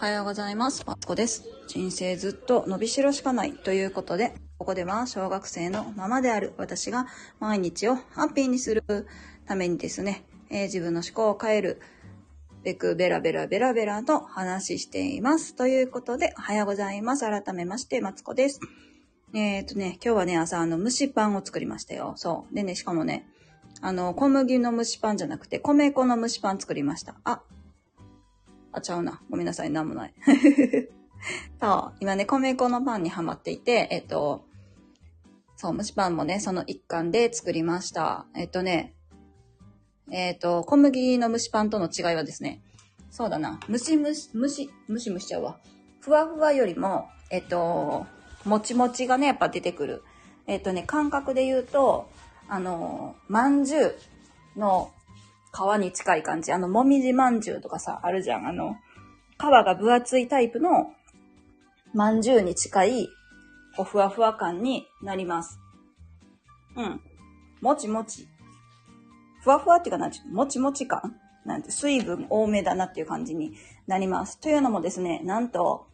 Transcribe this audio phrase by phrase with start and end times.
[0.00, 0.84] はようございます。
[0.86, 1.42] マツコです。
[1.66, 7.08] 人生ずっと伸びしろしかないということで、ここでは小学生のままである私が
[7.40, 8.84] 毎日をハッピーにする
[9.44, 11.80] ためにですね、えー自分の思考を変える
[12.62, 15.56] べくベラベラベラベラと話しています。
[15.56, 17.24] ということで、おはようございます。
[17.24, 18.60] 改めまして、マツコです。
[19.34, 22.12] えっ、とね、今日はね、朝あの蒸しパンを作りましたよ。
[22.14, 22.54] そう。
[22.54, 23.26] でね、しかもね、
[23.80, 27.16] あの、小麦の蒸しパンじゃなくて、米粉の蒸しパン作りました。
[27.24, 27.42] あ、
[28.78, 29.20] あ、ちゃうな。
[29.30, 29.70] ごめんなさい。
[29.70, 30.14] なんもない。
[31.60, 31.96] そう。
[32.00, 34.44] 今ね、米粉のパンにハマっていて、えっと、
[35.56, 38.26] そう、蒸しパンもね、その一環で作りました。
[38.34, 38.94] えっとね、
[40.10, 42.62] えっと、小麦の蒸しパンとの違いはですね、
[43.10, 43.60] そうだな。
[43.68, 45.58] 蒸し蒸し、蒸し、蒸し蒸しちゃうわ。
[46.00, 48.06] ふわふわよりも、えっと、
[48.44, 50.02] もちもちがね、やっぱ出てくる。
[50.46, 52.08] えっとね、感覚で言うと、
[52.48, 53.80] あの、まんじゅ
[54.56, 54.92] うの
[55.52, 56.52] 皮に近い感じ。
[56.52, 58.46] あの、もみじまんじゅうとかさ、あるじゃん。
[58.46, 58.76] あの、
[59.38, 60.92] 皮が分厚いタイプの
[61.94, 63.08] まんじゅうに近い、
[63.76, 65.58] こう、ふわふわ感になります。
[66.76, 67.00] うん。
[67.60, 68.28] もちもち。
[69.42, 73.54] ふわふわっていうかなんていうのもちもち感なんて、水分多めだなっていう感じに
[73.86, 74.38] なります。
[74.40, 75.86] というのもですね、なんと、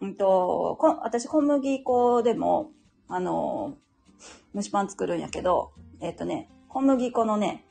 [0.00, 2.70] うんと、こ私小麦粉でも、
[3.08, 3.76] あの、
[4.54, 7.65] 蒸しパン作るんやけど、えっ、とね、小麦粉のね、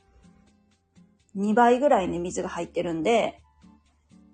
[1.36, 3.40] 2倍ぐらいに水が入ってるんで、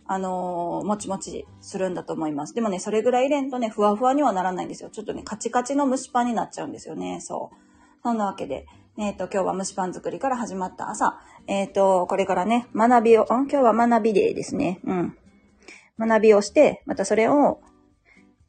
[0.07, 2.55] あのーもちもちするんだと思います。
[2.55, 4.91] でもね、それぐらい入れんとね、ふわふわにはならないんですよ。
[4.91, 7.21] ちょっとね、カチカチの蒸しパンになっちゃうんですよね。
[7.21, 7.57] そう。
[8.03, 8.67] そんなわけで、
[8.99, 14.81] えっ、と、今日は蒸しパン作りから始まった朝、えっ、と、これからね、学びを、今日は学びデーですね。
[14.85, 15.17] うん。
[15.99, 17.61] 学びをして、またそれを、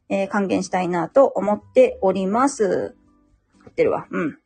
[0.09, 2.95] え還元したいなと思っております。
[3.61, 4.07] 言ってるわ。
[4.11, 4.37] うん。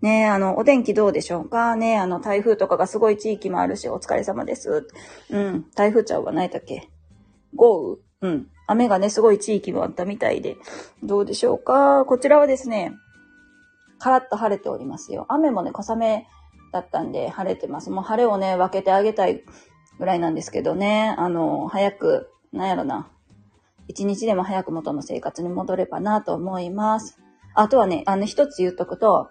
[0.00, 1.74] ね、あの、お天気どうでしょうか？
[1.74, 4.86] ね、あの、台風とかがすごい地域もあるし、お疲れ様です。
[5.30, 5.66] うん。
[5.74, 6.88] 台風ちゃうわ、何やったっけ？
[7.54, 8.32] 豪雨？
[8.32, 8.46] うん。
[8.68, 10.56] 雨がね、すごい地域もあったみたいで、
[11.02, 12.04] どうでしょうか？
[12.04, 12.92] こちらはですね、
[13.98, 15.26] カラッと晴れておりますよ。
[15.28, 16.26] 雨もね、小雨
[16.72, 17.90] だったんで晴れてます。
[17.90, 19.42] もう晴れをね、分けてあげたい
[19.98, 23.10] ぐらいなんですけどね、あの、早く、なんやろな。
[23.88, 27.18] 一日でも早く元の生活に戻ればなと思います。
[27.54, 29.30] あとはね、あの、一つ言っとくと、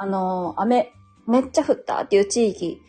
[0.00, 0.94] あの、雨、
[1.28, 2.80] めっちゃ降ったっていう地域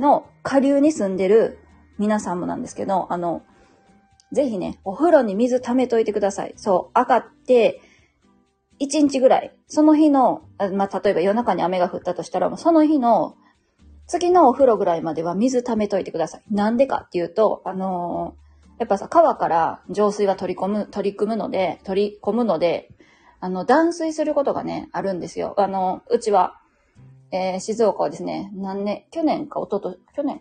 [0.00, 1.60] の下流に住んでる
[1.96, 3.42] 皆さんもなんですけど、あの、
[4.32, 6.54] ぜひね、お風呂に水溜めといてください。
[6.56, 7.80] そう、上がって、
[8.80, 13.36] 1日ぐらい、その日の、まあ、例えば夜中に雨が降ったとしたら、その日の、
[14.08, 16.42] 次のお風呂ぐらいまでは水溜めといてください。
[16.50, 18.46] なんでかっていうと、あのー
[18.78, 22.90] やっぱさ、川から浄水は取り込む、取り組むので、取り込むので、
[23.40, 25.54] あの、断水することがね、あるんですよ。
[25.58, 26.60] あの、うちは、
[27.32, 30.40] えー静岡はですね、何年、去年か、おとと、去年、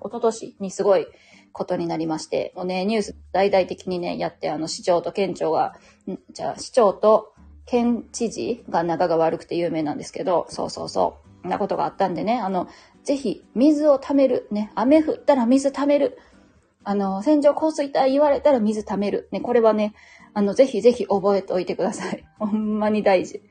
[0.00, 1.06] 一昨年にすごい
[1.52, 5.74] ことになりまして、もうね、ニュース大々的にね、やって、あの、市長と県庁が、
[6.08, 7.32] んじゃあ、市長と
[7.64, 12.68] 県知事が仲が悪くて有名なんですけど、そうそうそう、なことがあったんでね、あの、
[13.04, 14.48] ぜひ、水を溜める。
[14.50, 16.18] ね、雨降ったら水溜める。
[16.88, 19.28] あの、線状降水帯言われたら水溜める。
[19.32, 19.92] ね、これはね、
[20.34, 22.24] あの、ぜひぜひ覚えておいてください。
[22.38, 23.42] ほんまに大事。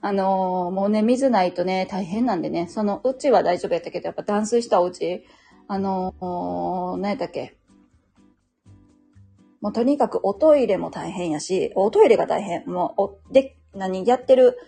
[0.00, 5.24] あのーもうね、水ないとね、大変なんでね、その、うちは大丈夫やったけど、やっぱ断水したお家、
[5.68, 7.54] あのー何やったっけ？
[9.60, 12.66] もうとにかくおトイレも大変やし、おトイレが大変。
[12.66, 14.58] もう、で、何、やってる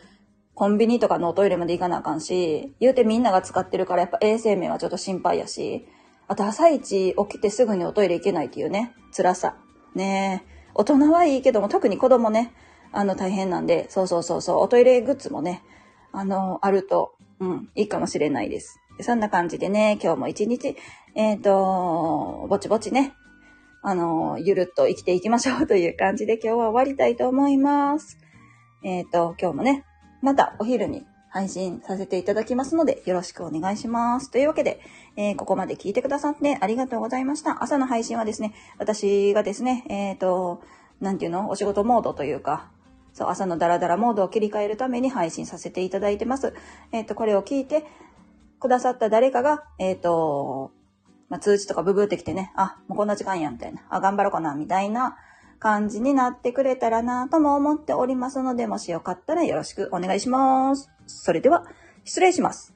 [0.55, 5.87] コンビニとかのおトイレまで行かなあかんし、言うてみんなが使ってるからやっぱ衛生面はちょっと心配やし、
[6.29, 9.57] あと朝一起きてすぐにおトイレ行けないっていうね、辛さ。
[9.95, 10.45] ね。
[10.75, 12.53] 大人はいいけども、特に子供ね、
[12.93, 15.63] あの大変なんで、そうそうそうそう、おトイレグッズもね、
[16.13, 18.81] あの、あると、うん、いいかもしれないです。
[19.01, 20.77] そんな感じでね、今日も一日、
[21.15, 23.15] えっ、と、ぼちぼちね、
[23.83, 28.19] あの、ゆるっと生きていきましょうという感じで今日は終わりたいと思います。
[28.83, 29.85] えっ、と、今日もね、
[30.23, 34.31] またお昼に配信させていただきますので、よろしくお願いします。
[34.31, 34.81] というわけで、
[35.17, 37.63] えーここまで聞いてくださってありがとうございました。
[37.63, 40.63] 朝の配信はですね、私がですね、えっ、と、
[41.01, 41.51] なんていうの？
[41.51, 42.71] お仕事モードというか、
[43.13, 46.55] そう、朝のダラダラモードを切り替えるために配信させていただいてます。
[46.93, 47.84] えっ、と、これを聞いて
[48.61, 50.71] くださった誰かが、えっ、と、
[51.29, 53.83] まあ、通知とかブブーってきてね、あ、もうこんな時間やん、みたいな。
[53.91, 55.17] あ、頑張ろうかな、みたいな
[55.59, 60.91] 感じになってくれたらなとも思っておりますので、もしよかったらよろしくお願いします。
[61.07, 61.65] それでは、
[62.05, 62.76] 失礼します。